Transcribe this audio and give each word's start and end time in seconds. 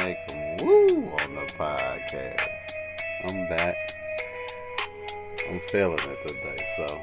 'em 0.00 0.56
woo 0.58 1.10
on 1.20 1.34
the 1.34 1.46
podcast. 1.58 2.48
I'm 3.24 3.48
back. 3.48 3.76
I'm 5.48 5.60
feeling 5.68 5.98
it 5.98 6.26
today, 6.26 6.56
so 6.76 7.00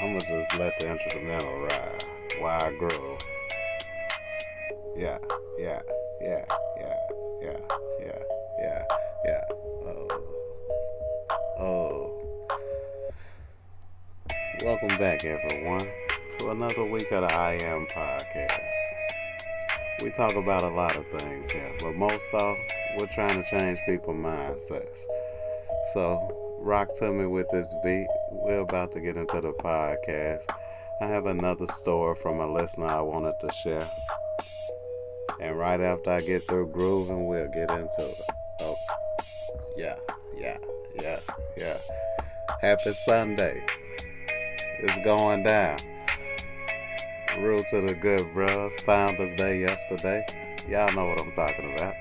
I'm 0.00 0.18
gonna 0.18 0.20
just 0.20 0.58
let 0.58 0.78
the 0.78 0.90
instrumental 0.90 1.60
ride 1.60 2.02
while 2.40 2.62
I 2.62 2.70
grow. 2.72 3.16
Yeah, 4.96 5.18
yeah, 5.58 5.80
yeah, 6.20 6.44
yeah, 6.80 6.96
yeah, 7.42 7.56
yeah, 8.00 8.22
yeah, 8.58 8.84
yeah. 9.24 9.44
Oh, 9.86 10.08
oh. 11.60 12.10
Welcome 14.64 14.98
back, 14.98 15.24
everyone, 15.24 15.88
to 16.38 16.50
another 16.50 16.84
week 16.84 17.10
of 17.12 17.28
the 17.28 17.34
I 17.34 17.52
Am 17.62 17.86
Podcast. 17.86 19.09
We 20.02 20.10
talk 20.12 20.34
about 20.34 20.62
a 20.62 20.68
lot 20.68 20.96
of 20.96 21.06
things 21.08 21.52
here, 21.52 21.72
but 21.80 21.94
most 21.94 22.32
all, 22.32 22.56
we're 22.98 23.06
trying 23.08 23.42
to 23.42 23.50
change 23.50 23.78
people's 23.84 24.16
mindsets. 24.16 25.04
So, 25.92 26.56
rock 26.58 26.88
to 27.00 27.12
me 27.12 27.26
with 27.26 27.46
this 27.50 27.74
beat. 27.84 28.06
We're 28.30 28.60
about 28.60 28.92
to 28.94 29.00
get 29.00 29.18
into 29.18 29.40
the 29.42 29.52
podcast. 29.52 30.44
I 31.02 31.06
have 31.06 31.26
another 31.26 31.66
story 31.66 32.14
from 32.14 32.40
a 32.40 32.50
listener 32.50 32.86
I 32.86 33.02
wanted 33.02 33.34
to 33.42 33.50
share. 33.62 33.86
And 35.38 35.58
right 35.58 35.80
after 35.80 36.12
I 36.12 36.20
get 36.20 36.42
through 36.48 36.68
grooving, 36.68 37.26
we'll 37.26 37.48
get 37.48 37.70
into 37.70 37.84
it. 37.98 38.22
Oh, 38.62 38.76
yeah, 39.76 39.96
yeah, 40.38 40.56
yeah, 40.98 41.18
yeah. 41.58 41.76
Happy 42.62 42.92
Sunday. 43.04 43.62
It's 44.82 45.04
going 45.04 45.42
down. 45.42 45.76
Rule 47.38 47.62
to 47.70 47.80
the 47.80 47.94
good, 47.94 48.32
bros. 48.34 48.72
Founders 48.80 49.36
Day 49.36 49.60
yesterday. 49.60 50.26
Y'all 50.68 50.92
know 50.94 51.06
what 51.06 51.20
I'm 51.20 51.32
talking 51.32 51.74
about. 51.74 51.94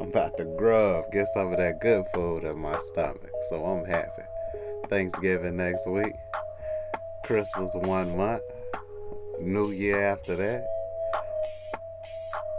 I'm 0.00 0.08
about 0.08 0.36
to 0.36 0.44
grub, 0.58 1.10
get 1.10 1.26
some 1.32 1.52
of 1.52 1.58
that 1.58 1.80
good 1.80 2.04
food 2.12 2.44
in 2.44 2.58
my 2.58 2.78
stomach, 2.78 3.30
so 3.48 3.64
I'm 3.64 3.86
happy. 3.86 4.22
Thanksgiving 4.88 5.56
next 5.56 5.88
week. 5.88 6.12
Christmas 7.24 7.72
one 7.74 8.16
month. 8.16 8.42
New 9.40 9.66
Year 9.72 10.06
after 10.06 10.36
that. 10.36 10.66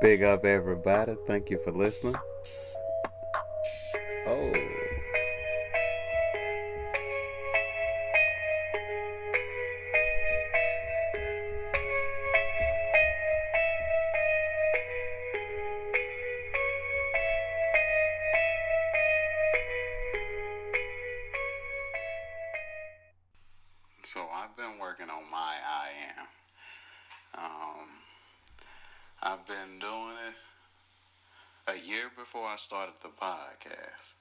Big 0.01 0.23
up 0.23 0.45
everybody. 0.45 1.15
Thank 1.27 1.51
you 1.51 1.59
for 1.63 1.71
listening. 1.71 2.15
I've 29.27 29.45
been 29.45 29.77
doing 29.81 30.15
it 30.23 30.35
a 31.67 31.85
year 31.85 32.09
before 32.17 32.47
I 32.47 32.55
started 32.55 32.95
the 33.03 33.09
podcast. 33.09 34.15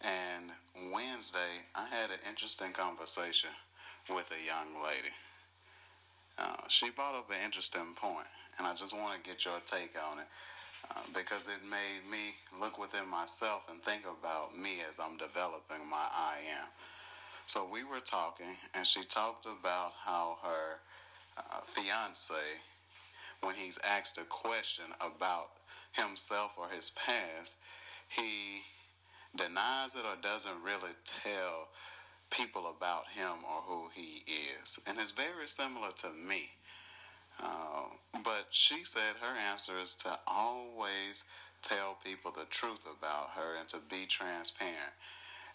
And 0.00 0.92
Wednesday, 0.92 1.66
I 1.74 1.88
had 1.88 2.10
an 2.10 2.20
interesting 2.28 2.70
conversation 2.70 3.50
with 4.08 4.30
a 4.30 4.46
young 4.46 4.80
lady. 4.80 5.10
Uh, 6.38 6.68
she 6.68 6.90
brought 6.90 7.16
up 7.16 7.30
an 7.30 7.38
interesting 7.44 7.96
point, 7.96 8.28
and 8.56 8.64
I 8.68 8.74
just 8.76 8.96
want 8.96 9.20
to 9.20 9.28
get 9.28 9.44
your 9.44 9.58
take 9.66 9.96
on 9.98 10.20
it 10.20 10.28
uh, 10.94 11.00
because 11.12 11.48
it 11.48 11.68
made 11.68 12.08
me 12.08 12.36
look 12.60 12.78
within 12.78 13.10
myself 13.10 13.66
and 13.68 13.82
think 13.82 14.02
about 14.06 14.56
me 14.56 14.76
as 14.88 15.00
I'm 15.00 15.16
developing 15.16 15.82
my 15.90 16.06
I 16.14 16.36
am. 16.60 16.68
So 17.46 17.66
we 17.72 17.82
were 17.82 17.98
talking, 17.98 18.54
and 18.72 18.86
she 18.86 19.02
talked 19.02 19.46
about 19.46 19.94
how 20.04 20.38
her 20.44 20.78
uh, 21.38 21.60
fiance, 21.64 22.34
when 23.44 23.54
he's 23.56 23.78
asked 23.88 24.18
a 24.18 24.24
question 24.24 24.86
about 25.00 25.50
himself 25.92 26.56
or 26.58 26.68
his 26.74 26.90
past, 26.90 27.56
he 28.08 28.62
denies 29.36 29.94
it 29.94 30.04
or 30.04 30.16
doesn't 30.20 30.62
really 30.64 30.92
tell 31.04 31.68
people 32.30 32.72
about 32.76 33.04
him 33.14 33.44
or 33.44 33.62
who 33.62 33.88
he 33.94 34.22
is. 34.62 34.78
And 34.86 34.98
it's 34.98 35.12
very 35.12 35.46
similar 35.46 35.90
to 35.96 36.10
me. 36.10 36.50
Uh, 37.42 37.84
but 38.22 38.46
she 38.50 38.84
said 38.84 39.16
her 39.20 39.36
answer 39.36 39.78
is 39.78 39.94
to 39.96 40.18
always 40.26 41.24
tell 41.62 41.98
people 42.04 42.30
the 42.30 42.44
truth 42.44 42.86
about 42.86 43.30
her 43.36 43.56
and 43.58 43.68
to 43.68 43.78
be 43.90 44.06
transparent. 44.06 44.94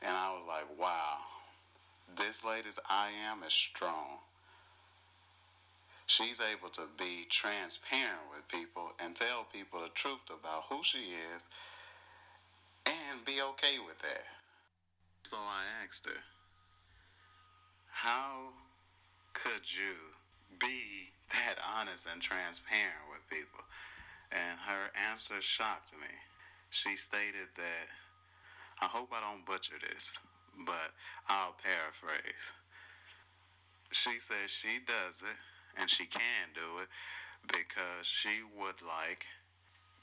And 0.01 0.15
I 0.15 0.31
was 0.31 0.43
like, 0.47 0.79
wow, 0.79 1.17
this 2.17 2.45
lady's 2.45 2.79
I 2.89 3.09
am 3.29 3.43
is 3.43 3.53
strong. 3.53 4.19
She's 6.09 6.41
able 6.41 6.69
to 6.69 6.89
be 6.97 7.27
transparent 7.29 8.33
with 8.33 8.47
people 8.47 8.93
and 8.99 9.15
tell 9.15 9.45
people 9.53 9.81
the 9.81 9.89
truth 9.93 10.25
about 10.31 10.63
who 10.67 10.81
she 10.81 11.13
is 11.35 11.47
and 12.87 13.23
be 13.23 13.39
okay 13.53 13.77
with 13.85 13.99
that. 13.99 14.25
So 15.21 15.37
I 15.37 15.85
asked 15.85 16.07
her, 16.07 16.21
How 17.91 18.53
could 19.33 19.71
you 19.71 19.93
be 20.59 21.13
that 21.29 21.61
honest 21.77 22.07
and 22.11 22.19
transparent 22.19 23.05
with 23.11 23.29
people? 23.29 23.63
And 24.31 24.57
her 24.61 24.89
answer 25.11 25.39
shocked 25.41 25.93
me. 25.93 26.09
She 26.71 26.95
stated 26.95 27.53
that, 27.55 27.87
I 28.81 28.85
hope 28.85 29.09
I 29.13 29.21
don't 29.21 29.45
butcher 29.45 29.75
this, 29.87 30.17
but 30.65 30.89
I'll 31.27 31.55
paraphrase. 31.63 32.53
She 33.91 34.17
says 34.17 34.49
she 34.49 34.79
does 34.87 35.21
it 35.21 35.37
and 35.79 35.89
she 35.89 36.05
can 36.05 36.51
do 36.53 36.81
it 36.81 36.89
because 37.47 38.05
she 38.05 38.41
would 38.59 38.81
like 38.81 39.25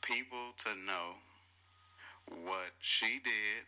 people 0.03 0.55
to 0.57 0.71
know 0.87 1.21
what 2.45 2.73
she 2.81 3.21
did, 3.23 3.65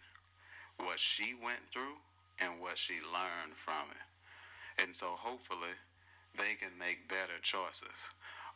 what 0.78 0.98
she 0.98 1.34
went 1.34 1.60
through, 1.72 2.00
and 2.40 2.60
what 2.60 2.78
she 2.78 2.94
learned 2.94 3.54
from 3.54 3.90
it. 3.90 4.82
And 4.82 4.94
so 4.94 5.08
hopefully 5.18 5.74
they 6.36 6.54
can 6.58 6.76
make 6.78 7.08
better 7.08 7.38
choices. 7.42 8.10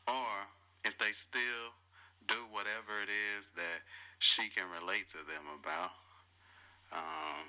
Or 0.07 0.47
if 0.85 0.99
they 0.99 1.13
still 1.13 1.75
do 2.27 2.47
whatever 2.51 3.03
it 3.03 3.11
is 3.37 3.51
that 3.53 3.83
she 4.19 4.49
can 4.49 4.65
relate 4.71 5.09
to 5.09 5.19
them 5.19 5.45
about, 5.61 5.91
um, 6.93 7.47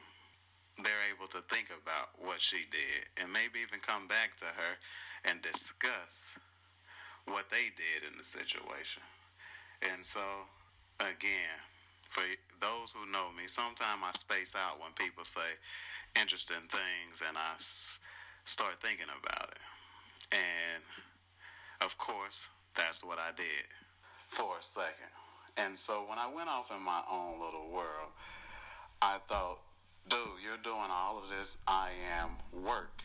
they're 0.81 1.05
able 1.13 1.27
to 1.27 1.37
think 1.53 1.69
about 1.69 2.09
what 2.17 2.41
she 2.41 2.65
did 2.71 3.05
and 3.21 3.31
maybe 3.31 3.61
even 3.61 3.79
come 3.79 4.07
back 4.07 4.35
to 4.37 4.45
her 4.45 4.73
and 5.25 5.41
discuss 5.41 6.37
what 7.25 7.49
they 7.49 7.71
did 7.75 8.09
in 8.09 8.17
the 8.17 8.23
situation. 8.23 9.01
And 9.81 10.05
so, 10.05 10.21
again, 10.99 11.59
for 12.09 12.23
those 12.59 12.91
who 12.91 13.09
know 13.11 13.31
me, 13.35 13.47
sometimes 13.47 14.01
I 14.03 14.11
space 14.11 14.55
out 14.55 14.79
when 14.79 14.91
people 14.93 15.23
say 15.23 15.57
interesting 16.19 16.67
things 16.69 17.23
and 17.27 17.37
I 17.37 17.53
s- 17.55 17.99
start 18.45 18.75
thinking 18.81 19.07
about 19.09 19.49
it. 19.49 19.59
And 20.31 20.83
of 21.81 21.97
course, 21.97 22.49
that's 22.75 23.03
what 23.03 23.17
I 23.19 23.31
did 23.35 23.67
for 24.27 24.57
a 24.59 24.63
second. 24.63 25.09
And 25.57 25.77
so 25.77 26.05
when 26.07 26.17
I 26.17 26.27
went 26.33 26.49
off 26.49 26.71
in 26.75 26.81
my 26.83 27.01
own 27.11 27.39
little 27.39 27.69
world, 27.71 28.09
I 29.01 29.17
thought, 29.27 29.59
dude, 30.07 30.19
you're 30.43 30.57
doing 30.63 30.89
all 30.91 31.19
of 31.21 31.29
this 31.29 31.57
I 31.67 31.89
am 32.21 32.37
work. 32.63 33.03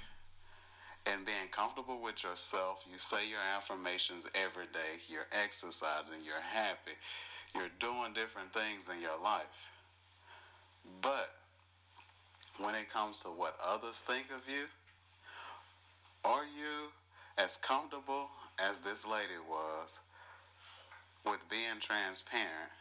And 1.10 1.24
being 1.24 1.48
comfortable 1.50 2.00
with 2.02 2.22
yourself, 2.22 2.84
you 2.90 2.98
say 2.98 3.28
your 3.28 3.38
affirmations 3.56 4.28
every 4.34 4.66
day, 4.66 5.00
you're 5.08 5.26
exercising, 5.32 6.18
you're 6.22 6.34
happy, 6.52 6.92
you're 7.54 7.70
doing 7.80 8.12
different 8.12 8.52
things 8.52 8.90
in 8.94 9.00
your 9.00 9.18
life. 9.22 9.70
But 11.00 11.30
when 12.58 12.74
it 12.74 12.92
comes 12.92 13.22
to 13.22 13.28
what 13.28 13.56
others 13.66 14.00
think 14.00 14.26
of 14.34 14.42
you, 14.52 14.66
are 16.24 16.44
you 16.44 16.92
as 17.38 17.56
comfortable 17.56 18.28
as 18.58 18.80
this 18.80 19.06
lady 19.06 19.38
was 19.48 20.00
with 21.24 21.48
being 21.48 21.80
transparent 21.80 22.72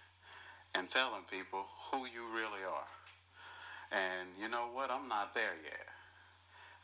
and 0.76 0.90
telling 0.90 1.24
people 1.32 1.66
who 1.92 2.00
you 2.00 2.28
really 2.34 2.64
are? 2.70 2.88
And 3.92 4.30
you 4.42 4.50
know 4.50 4.68
what? 4.74 4.92
I'm 4.92 5.08
not 5.08 5.34
there 5.34 5.56
yet. 5.64 5.97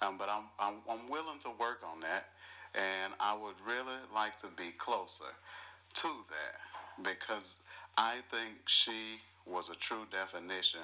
Um, 0.04 0.18
but 0.18 0.30
I'm, 0.30 0.44
I'm, 0.60 0.76
I'm 0.90 1.10
willing 1.10 1.40
to 1.42 1.50
work 1.60 1.82
on 1.90 2.00
that. 2.02 2.30
And 2.76 3.14
I 3.20 3.38
would 3.38 3.56
really 3.66 4.00
like 4.14 4.38
to 4.38 4.48
be 4.58 4.72
closer 4.78 5.32
to 5.94 6.08
that 6.08 7.04
because 7.04 7.60
I 7.98 8.16
think 8.30 8.56
she 8.66 9.20
was 9.46 9.70
a 9.70 9.76
true 9.76 10.06
definition 10.12 10.82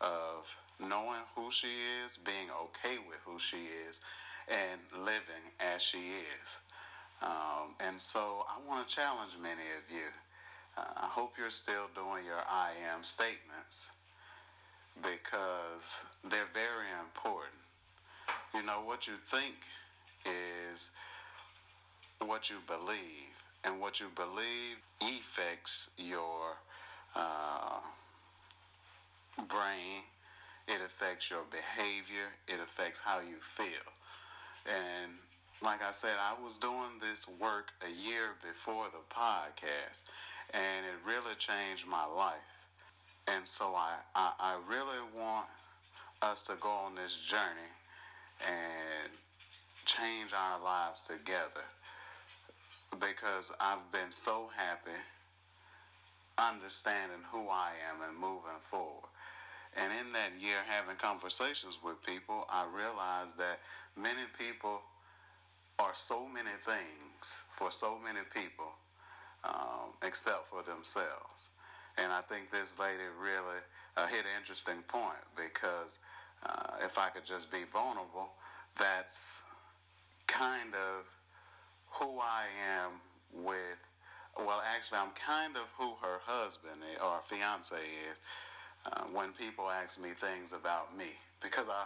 of 0.00 0.56
knowing 0.80 1.22
who 1.36 1.50
she 1.50 1.68
is, 2.04 2.16
being 2.16 2.48
okay 2.64 2.98
with 3.08 3.18
who 3.24 3.38
she 3.38 3.68
is, 3.88 4.00
and 4.48 4.80
living 5.04 5.44
as 5.74 5.82
she 5.82 5.98
is. 5.98 6.60
Um, 7.22 7.74
and 7.80 8.00
so 8.00 8.44
I 8.48 8.66
want 8.68 8.86
to 8.86 8.94
challenge 8.94 9.36
many 9.40 9.66
of 9.76 9.92
you. 9.94 10.08
Uh, 10.76 10.84
I 10.96 11.06
hope 11.06 11.34
you're 11.38 11.50
still 11.50 11.88
doing 11.94 12.24
your 12.24 12.42
I 12.48 12.70
am 12.94 13.02
statements 13.02 13.92
because 15.02 16.04
they're 16.24 16.52
very 16.52 16.86
important. 17.00 17.67
You 18.58 18.66
know, 18.66 18.80
what 18.84 19.06
you 19.06 19.14
think 19.14 19.54
is 20.26 20.90
what 22.18 22.50
you 22.50 22.56
believe, 22.66 23.30
and 23.64 23.80
what 23.80 24.00
you 24.00 24.06
believe 24.16 24.78
affects 25.00 25.90
your 25.96 26.56
uh, 27.14 27.78
brain, 29.48 30.02
it 30.66 30.80
affects 30.84 31.30
your 31.30 31.44
behavior, 31.52 32.32
it 32.48 32.58
affects 32.60 33.00
how 33.00 33.20
you 33.20 33.36
feel. 33.36 33.92
And 34.66 35.12
like 35.62 35.80
I 35.80 35.92
said, 35.92 36.16
I 36.18 36.34
was 36.42 36.58
doing 36.58 36.98
this 37.00 37.30
work 37.40 37.70
a 37.86 38.08
year 38.08 38.34
before 38.42 38.86
the 38.90 39.14
podcast, 39.14 40.02
and 40.52 40.84
it 40.84 41.06
really 41.06 41.36
changed 41.36 41.86
my 41.86 42.06
life. 42.06 42.66
And 43.28 43.46
so 43.46 43.76
I, 43.76 43.98
I, 44.16 44.32
I 44.40 44.58
really 44.68 44.98
want 45.16 45.46
us 46.22 46.42
to 46.44 46.54
go 46.60 46.70
on 46.70 46.96
this 46.96 47.20
journey 47.20 47.70
and 48.46 49.12
change 49.84 50.32
our 50.32 50.62
lives 50.62 51.02
together 51.02 51.64
because 53.00 53.54
I've 53.60 53.90
been 53.92 54.10
so 54.10 54.50
happy 54.54 54.98
understanding 56.38 57.18
who 57.32 57.48
I 57.50 57.70
am 57.90 58.08
and 58.08 58.18
moving 58.18 58.60
forward. 58.60 59.08
And 59.76 59.92
in 59.92 60.12
that 60.12 60.32
year, 60.40 60.56
having 60.68 60.96
conversations 60.96 61.78
with 61.82 62.02
people, 62.04 62.46
I 62.50 62.66
realized 62.74 63.38
that 63.38 63.58
many 63.96 64.24
people 64.38 64.80
are 65.78 65.94
so 65.94 66.26
many 66.26 66.54
things 66.60 67.44
for 67.48 67.70
so 67.70 67.98
many 67.98 68.20
people, 68.34 68.72
um, 69.44 69.92
except 70.04 70.46
for 70.46 70.62
themselves. 70.62 71.50
And 71.96 72.12
I 72.12 72.20
think 72.22 72.50
this 72.50 72.78
lady 72.78 73.04
really 73.20 73.60
uh, 73.96 74.06
hit 74.06 74.20
an 74.20 74.38
interesting 74.38 74.82
point 74.86 75.22
because 75.36 76.00
uh, 76.46 76.84
if 76.84 76.98
I 76.98 77.08
could 77.08 77.24
just 77.24 77.50
be 77.50 77.64
vulnerable, 77.64 78.30
that's 78.78 79.42
kind 80.26 80.74
of 80.74 81.16
who 81.90 82.18
I 82.20 82.44
am 82.80 83.44
with. 83.44 83.86
Well, 84.38 84.62
actually, 84.74 84.98
I'm 84.98 85.10
kind 85.10 85.56
of 85.56 85.64
who 85.76 85.94
her 86.00 86.20
husband 86.24 86.80
or 87.04 87.20
fiance 87.22 87.76
is 87.76 88.20
uh, 88.86 89.02
when 89.12 89.32
people 89.32 89.68
ask 89.68 90.00
me 90.00 90.10
things 90.10 90.52
about 90.52 90.96
me 90.96 91.06
because 91.42 91.68
I 91.68 91.84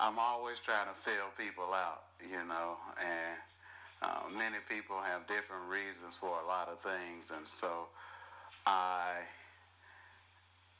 I'm 0.00 0.18
always 0.18 0.58
trying 0.58 0.88
to 0.88 0.94
fill 0.94 1.30
people 1.38 1.72
out, 1.74 2.04
you 2.20 2.42
know, 2.48 2.76
and 2.98 3.38
uh, 4.02 4.20
many 4.36 4.56
people 4.68 4.96
have 4.96 5.26
different 5.26 5.68
reasons 5.68 6.16
for 6.16 6.40
a 6.42 6.46
lot 6.46 6.68
of 6.68 6.80
things, 6.80 7.30
and 7.36 7.46
so 7.46 7.88
I 8.66 9.20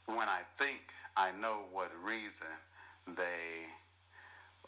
when 0.07 0.27
I 0.27 0.41
think 0.57 0.81
I 1.15 1.31
know 1.39 1.63
what 1.71 1.91
reason 2.03 2.47
they 3.07 3.65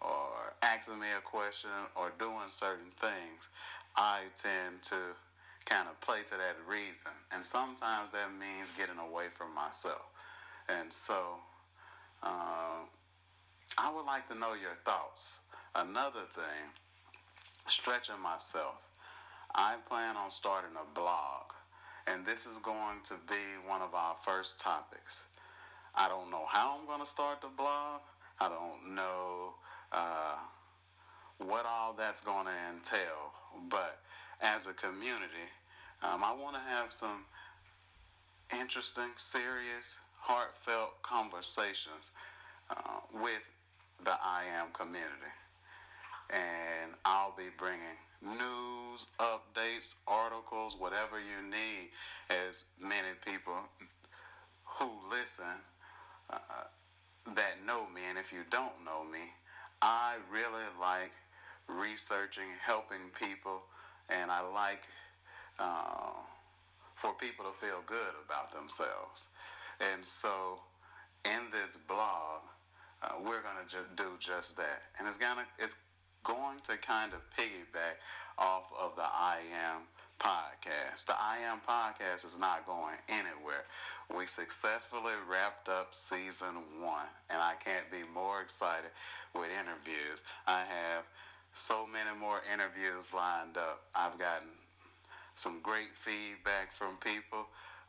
are 0.02 0.54
asking 0.62 1.00
me 1.00 1.08
a 1.18 1.22
question 1.22 1.70
or 1.96 2.12
doing 2.20 2.48
certain 2.48 2.92
things, 2.92 3.50
I 3.96 4.22
tend 4.36 4.82
to 4.84 4.96
kind 5.66 5.88
of 5.90 6.00
play 6.02 6.20
to 6.26 6.36
that 6.36 6.56
reason. 6.68 7.12
And 7.34 7.44
sometimes 7.44 8.12
that 8.12 8.30
means 8.40 8.72
getting 8.72 9.00
away 9.00 9.26
from 9.30 9.54
myself. 9.56 10.06
And 10.70 10.92
so 10.92 11.16
uh, 12.24 12.84
I 13.78 13.94
would 13.94 14.06
like 14.06 14.28
to 14.28 14.36
know 14.36 14.54
your 14.54 14.78
thoughts. 14.84 15.42
Another 15.76 16.22
thing, 16.32 16.72
stretching 17.68 18.20
myself. 18.22 18.90
I 19.54 19.76
plan 19.88 20.18
on 20.18 20.32
starting 20.32 20.76
a 20.76 20.94
blog, 20.94 21.52
and 22.08 22.26
this 22.26 22.46
is 22.46 22.58
going 22.60 23.00
to 23.06 23.14
be 23.28 23.68
one 23.68 23.82
of 23.82 23.94
our 23.96 24.16
first 24.16 24.60
topics. 24.60 25.28
I 25.96 26.10
don't 26.10 26.30
know 26.30 26.46
how 26.48 26.78
I'm 26.78 26.86
going 26.86 27.00
to 27.00 27.06
start 27.06 27.42
the 27.42 27.48
blog. 27.48 28.02
I 28.40 28.50
don't 28.50 28.96
know 28.96 29.54
uh, 29.92 30.38
what 31.38 31.66
all 31.66 31.94
that's 31.94 32.22
going 32.22 32.46
to 32.46 32.74
entail, 32.74 33.34
but 33.70 34.00
as 34.42 34.68
a 34.68 34.74
community, 34.74 35.50
um, 36.04 36.24
I 36.24 36.34
want 36.34 36.56
to 36.56 36.62
have 36.62 36.92
some 36.92 37.26
interesting, 38.60 39.12
serious, 39.16 40.00
heartfelt 40.20 41.02
conversations 41.02 42.12
uh, 42.70 43.00
with 43.14 43.50
the 44.04 44.12
I 44.12 44.44
Am 44.58 44.68
community. 44.74 45.34
And 46.32 46.94
I'll 47.06 47.36
be 47.38 47.50
bringing 47.58 47.98
news, 48.22 49.08
updates, 49.20 50.02
articles, 50.08 50.76
whatever 50.80 51.20
you 51.20 51.48
need, 51.50 51.90
as 52.30 52.66
many 52.82 53.14
people 53.26 53.54
who 54.66 54.90
listen 55.12 55.62
uh, 56.30 56.38
that 57.34 57.56
know 57.66 57.88
me. 57.90 58.02
And 58.10 58.18
if 58.18 58.32
you 58.32 58.42
don't 58.50 58.86
know 58.86 59.04
me, 59.04 59.32
I 59.82 60.16
really 60.32 60.66
like 60.80 61.12
researching, 61.68 62.46
helping 62.62 63.10
people, 63.20 63.64
and 64.10 64.30
I 64.30 64.42
like 64.42 64.84
uh, 65.60 66.14
for 66.94 67.14
people 67.14 67.46
to 67.46 67.52
feel 67.52 67.84
good 67.86 68.14
about 68.26 68.52
themselves. 68.52 69.30
And 69.80 70.04
so, 70.06 70.60
in 71.26 71.50
this 71.52 71.78
blog, 71.78 72.42
uh, 73.04 73.14
we're 73.20 73.42
going 73.42 73.58
to 73.66 73.68
ju- 73.68 73.96
do 73.96 74.06
just 74.20 74.58
that, 74.58 74.82
and 74.98 75.08
it's 75.08 75.18
gonna 75.18 75.46
it's 75.60 75.82
going 76.24 76.60
to 76.64 76.78
kind 76.78 77.14
of 77.14 77.20
piggyback 77.38 77.98
off 78.38 78.72
of 78.80 78.96
the 78.96 79.04
I 79.04 79.40
Am 79.68 79.82
podcast. 80.20 81.06
The 81.06 81.14
I 81.14 81.38
Am 81.46 81.60
podcast 81.60 82.26
is 82.26 82.40
not 82.40 82.66
going 82.66 82.96
anywhere. 83.10 83.66
We 84.14 84.26
successfully 84.26 85.14
wrapped 85.30 85.68
up 85.68 85.96
season 85.96 86.56
one, 86.80 87.08
and 87.30 87.42
I 87.42 87.54
can't 87.64 87.90
be 87.92 88.04
more 88.14 88.42
excited 88.42 88.92
with 89.34 89.50
interviews. 89.60 90.24
I 90.48 90.60
have 90.60 91.04
so 91.54 91.88
many 91.88 92.18
more 92.20 92.42
interviews 92.54 93.14
lined 93.14 93.58
up. 93.58 93.82
I've 93.96 94.20
gotten 94.20 94.50
some 95.34 95.60
great 95.62 95.94
feedback 95.94 96.72
from 96.72 96.98
people. 96.98 97.48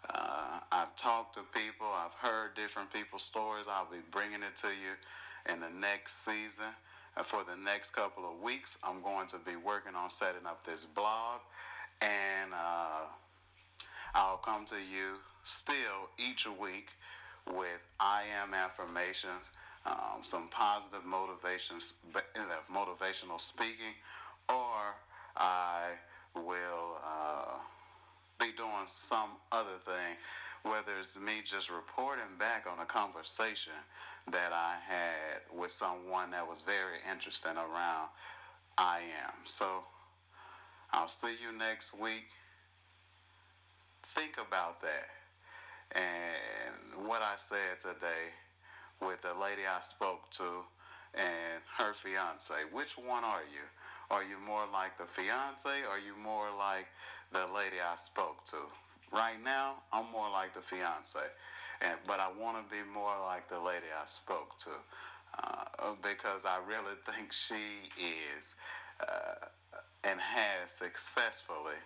Uh, 0.08 0.60
I've 0.72 0.94
talked 0.96 1.34
to 1.34 1.42
people, 1.52 1.86
I've 1.86 2.14
heard 2.14 2.54
different 2.54 2.92
people's 2.92 3.24
stories. 3.24 3.66
I'll 3.68 3.90
be 3.90 4.02
bringing 4.10 4.42
it 4.42 4.56
to 4.56 4.68
you 4.68 5.52
in 5.52 5.60
the 5.60 5.70
next 5.70 6.24
season. 6.24 6.66
And 7.16 7.24
for 7.24 7.42
the 7.44 7.56
next 7.56 7.90
couple 7.90 8.24
of 8.24 8.40
weeks, 8.42 8.78
I'm 8.84 9.02
going 9.02 9.26
to 9.28 9.38
be 9.38 9.56
working 9.56 9.94
on 9.94 10.10
setting 10.10 10.46
up 10.46 10.64
this 10.64 10.84
blog. 10.84 11.40
And 12.02 12.52
uh, 12.52 13.06
I'll 14.14 14.36
come 14.36 14.64
to 14.66 14.76
you 14.76 15.18
still 15.46 16.10
each 16.18 16.46
week 16.60 16.90
with 17.46 17.92
I 18.00 18.22
am 18.42 18.52
affirmations, 18.54 19.52
um, 19.86 20.22
some 20.22 20.48
positive 20.48 21.04
motivations, 21.04 21.98
motivational 22.70 23.40
speaking, 23.40 23.94
or 24.48 24.96
I 25.36 25.92
will. 26.34 27.00
Uh, 27.04 27.58
be 28.38 28.52
doing 28.56 28.86
some 28.86 29.30
other 29.52 29.78
thing, 29.78 30.16
whether 30.62 30.92
it's 30.98 31.20
me 31.20 31.40
just 31.44 31.70
reporting 31.70 32.36
back 32.38 32.66
on 32.70 32.78
a 32.80 32.84
conversation 32.84 33.72
that 34.30 34.52
I 34.52 34.76
had 34.86 35.40
with 35.56 35.70
someone 35.70 36.30
that 36.32 36.46
was 36.46 36.60
very 36.60 36.98
interesting 37.10 37.56
around 37.56 38.08
I 38.76 38.98
am. 39.24 39.32
So 39.44 39.84
I'll 40.92 41.08
see 41.08 41.34
you 41.42 41.56
next 41.56 41.98
week. 41.98 42.28
Think 44.02 44.34
about 44.34 44.80
that. 44.82 45.15
And 45.94 47.06
what 47.06 47.22
I 47.22 47.34
said 47.36 47.78
today 47.78 48.34
with 49.00 49.22
the 49.22 49.34
lady 49.40 49.62
I 49.68 49.80
spoke 49.80 50.30
to 50.32 50.64
and 51.14 51.62
her 51.78 51.92
fiance. 51.92 52.54
Which 52.72 52.98
one 52.98 53.24
are 53.24 53.42
you? 53.52 53.64
Are 54.10 54.22
you 54.22 54.38
more 54.46 54.64
like 54.72 54.96
the 54.98 55.04
fiance? 55.04 55.68
Or 55.68 55.96
are 55.96 55.98
you 55.98 56.16
more 56.22 56.48
like 56.56 56.86
the 57.32 57.46
lady 57.54 57.76
I 57.80 57.96
spoke 57.96 58.44
to. 58.46 58.56
Right 59.12 59.42
now, 59.44 59.82
I'm 59.92 60.10
more 60.12 60.30
like 60.30 60.54
the 60.54 60.60
fiance, 60.60 61.18
and 61.80 61.98
but 62.06 62.20
I 62.20 62.28
want 62.38 62.56
to 62.56 62.70
be 62.70 62.82
more 62.92 63.14
like 63.24 63.48
the 63.48 63.60
lady 63.60 63.86
I 64.00 64.04
spoke 64.06 64.56
to 64.58 64.70
uh, 65.42 65.94
because 66.02 66.44
I 66.44 66.58
really 66.66 66.96
think 67.06 67.32
she 67.32 67.54
is 68.34 68.56
uh, 69.00 69.46
and 70.04 70.20
has 70.20 70.70
successfully 70.70 71.80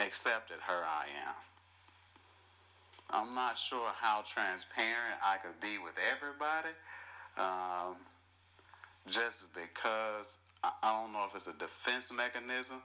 accepted 0.00 0.58
her 0.66 0.84
I 0.84 1.06
am. 1.26 1.45
I'm 3.10 3.34
not 3.34 3.56
sure 3.58 3.90
how 4.00 4.22
transparent 4.26 5.18
I 5.24 5.36
could 5.36 5.60
be 5.60 5.78
with 5.78 5.94
everybody, 6.12 6.74
um, 7.38 7.96
just 9.06 9.54
because 9.54 10.38
I 10.62 10.72
don't 10.82 11.12
know 11.12 11.24
if 11.26 11.34
it's 11.34 11.46
a 11.46 11.56
defense 11.58 12.12
mechanism 12.12 12.82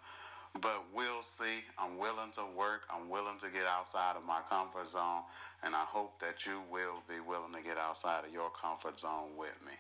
but 0.59 0.83
we'll 0.93 1.21
see. 1.21 1.63
I'm 1.77 1.97
willing 1.97 2.31
to 2.33 2.43
work. 2.57 2.83
I'm 2.93 3.09
willing 3.09 3.37
to 3.39 3.47
get 3.47 3.63
outside 3.65 4.15
of 4.17 4.25
my 4.25 4.41
comfort 4.49 4.87
zone. 4.87 5.23
And 5.63 5.75
I 5.75 5.85
hope 5.85 6.19
that 6.19 6.45
you 6.45 6.61
will 6.71 7.03
be 7.07 7.19
willing 7.25 7.53
to 7.53 7.63
get 7.63 7.77
outside 7.77 8.25
of 8.25 8.33
your 8.33 8.49
comfort 8.49 8.99
zone 8.99 9.37
with 9.37 9.55
me. 9.65 9.73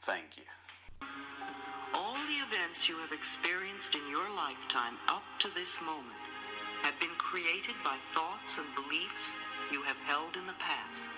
Thank 0.00 0.38
you. 0.38 0.44
All 1.94 2.14
the 2.14 2.56
events 2.56 2.88
you 2.88 2.96
have 2.98 3.12
experienced 3.12 3.94
in 3.94 4.00
your 4.08 4.24
lifetime 4.36 4.96
up 5.08 5.24
to 5.40 5.48
this 5.54 5.80
moment 5.82 6.16
have 6.82 6.98
been 7.00 7.14
created 7.18 7.74
by 7.84 7.96
thoughts 8.12 8.58
and 8.58 8.66
beliefs 8.74 9.38
you 9.72 9.82
have 9.82 9.98
held 10.06 10.36
in 10.36 10.46
the 10.46 10.58
past. 10.58 11.08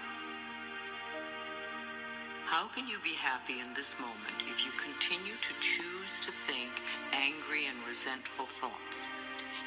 How 2.51 2.67
can 2.67 2.89
you 2.89 2.99
be 3.03 3.15
happy 3.15 3.61
in 3.61 3.73
this 3.75 3.95
moment 4.01 4.43
if 4.51 4.65
you 4.65 4.73
continue 4.75 5.39
to 5.39 5.55
choose 5.63 6.19
to 6.21 6.33
think 6.33 6.71
angry 7.15 7.71
and 7.71 7.79
resentful 7.87 8.47
thoughts? 8.47 9.09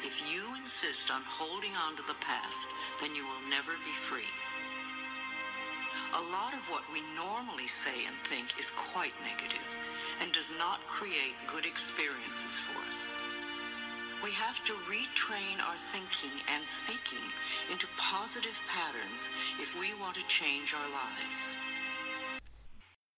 If 0.04 0.20
you 0.28 0.44
insist 0.60 1.10
on 1.10 1.22
holding 1.24 1.72
on 1.88 1.96
to 1.96 2.04
the 2.06 2.20
past, 2.20 2.68
then 3.00 3.16
you 3.16 3.24
will 3.24 3.48
never 3.48 3.72
be 3.88 3.96
free. 3.96 4.28
A 6.14 6.22
lot 6.30 6.52
of 6.52 6.60
what 6.68 6.84
we 6.92 7.00
normally 7.16 7.66
say 7.66 8.04
and 8.06 8.14
think 8.28 8.60
is 8.60 8.70
quite 8.70 9.16
negative 9.24 9.64
and 10.20 10.30
does 10.32 10.52
not 10.58 10.84
create 10.86 11.34
good 11.48 11.64
experiences 11.64 12.60
for 12.60 12.78
us. 12.86 13.10
We 14.24 14.32
have 14.32 14.64
to 14.64 14.72
retrain 14.88 15.60
our 15.68 15.76
thinking 15.76 16.32
and 16.48 16.66
speaking 16.66 17.20
into 17.70 17.86
positive 17.98 18.58
patterns 18.66 19.28
if 19.60 19.78
we 19.78 19.92
want 20.00 20.16
to 20.16 20.26
change 20.28 20.72
our 20.72 20.88
lives. 20.88 21.83